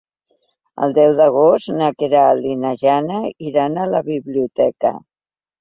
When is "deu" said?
0.97-1.11